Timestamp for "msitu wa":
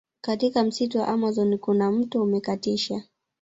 0.63-1.07